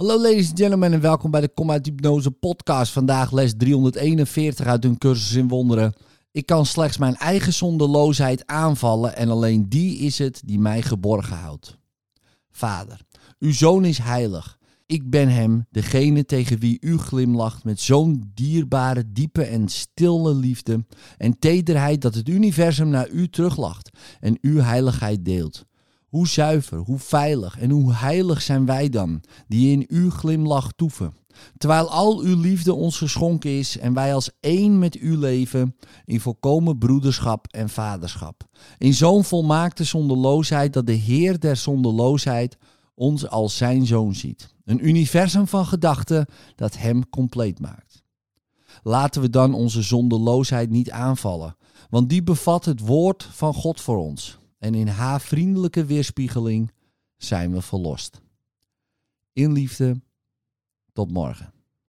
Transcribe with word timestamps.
Hallo 0.00 0.20
ladies 0.20 0.48
and 0.48 0.58
gentlemen 0.58 0.92
en 0.92 1.00
welkom 1.00 1.30
bij 1.30 1.40
de 1.40 1.48
Kom 1.48 1.70
uit 1.70 1.86
Hypnose 1.86 2.30
podcast. 2.30 2.92
Vandaag 2.92 3.32
les 3.32 3.54
341 3.56 4.66
uit 4.66 4.84
een 4.84 4.98
cursus 4.98 5.34
in 5.34 5.48
wonderen. 5.48 5.94
Ik 6.30 6.46
kan 6.46 6.66
slechts 6.66 6.98
mijn 6.98 7.16
eigen 7.16 7.52
zondeloosheid 7.52 8.46
aanvallen 8.46 9.16
en 9.16 9.28
alleen 9.28 9.68
die 9.68 9.98
is 9.98 10.18
het 10.18 10.42
die 10.44 10.58
mij 10.58 10.82
geborgen 10.82 11.36
houdt. 11.36 11.78
Vader, 12.50 13.00
uw 13.38 13.52
zoon 13.52 13.84
is 13.84 13.98
heilig. 13.98 14.58
Ik 14.86 15.10
ben 15.10 15.28
hem, 15.28 15.66
degene 15.70 16.24
tegen 16.24 16.58
wie 16.58 16.78
u 16.80 16.98
glimlacht 16.98 17.64
met 17.64 17.80
zo'n 17.80 18.30
dierbare, 18.34 19.12
diepe 19.12 19.42
en 19.42 19.68
stille 19.68 20.34
liefde 20.34 20.84
en 21.16 21.38
tederheid 21.38 22.02
dat 22.02 22.14
het 22.14 22.28
universum 22.28 22.88
naar 22.88 23.08
u 23.08 23.28
teruglacht 23.28 23.90
en 24.20 24.38
uw 24.40 24.58
heiligheid 24.58 25.24
deelt. 25.24 25.68
Hoe 26.10 26.28
zuiver, 26.28 26.78
hoe 26.78 26.98
veilig 26.98 27.58
en 27.58 27.70
hoe 27.70 27.92
heilig 27.92 28.42
zijn 28.42 28.66
wij 28.66 28.88
dan, 28.88 29.22
die 29.48 29.70
in 29.72 29.84
uw 29.88 30.10
glimlach 30.10 30.72
toeven. 30.76 31.14
Terwijl 31.58 31.90
al 31.90 32.20
uw 32.20 32.40
liefde 32.40 32.74
ons 32.74 32.96
geschonken 32.96 33.50
is 33.50 33.78
en 33.78 33.94
wij 33.94 34.14
als 34.14 34.30
één 34.40 34.78
met 34.78 34.96
u 34.96 35.16
leven 35.16 35.76
in 36.04 36.20
volkomen 36.20 36.78
broederschap 36.78 37.46
en 37.46 37.68
vaderschap. 37.68 38.48
In 38.78 38.94
zo'n 38.94 39.24
volmaakte 39.24 39.84
zonderloosheid 39.84 40.72
dat 40.72 40.86
de 40.86 40.92
Heer 40.92 41.40
der 41.40 41.56
zonderloosheid 41.56 42.56
ons 42.94 43.28
als 43.28 43.56
zijn 43.56 43.86
zoon 43.86 44.14
ziet. 44.14 44.54
Een 44.64 44.88
universum 44.88 45.46
van 45.46 45.66
gedachten 45.66 46.26
dat 46.56 46.76
hem 46.76 47.08
compleet 47.08 47.60
maakt. 47.60 48.02
Laten 48.82 49.20
we 49.20 49.30
dan 49.30 49.54
onze 49.54 49.82
zonderloosheid 49.82 50.70
niet 50.70 50.90
aanvallen, 50.90 51.56
want 51.90 52.08
die 52.08 52.22
bevat 52.22 52.64
het 52.64 52.80
woord 52.80 53.28
van 53.32 53.54
God 53.54 53.80
voor 53.80 53.98
ons. 53.98 54.38
En 54.60 54.74
in 54.74 54.88
haar 54.88 55.20
vriendelijke 55.20 55.84
weerspiegeling 55.84 56.72
zijn 57.16 57.52
we 57.52 57.62
verlost. 57.62 58.20
In 59.32 59.52
liefde, 59.52 60.00
tot 60.92 61.10
morgen. 61.10 61.52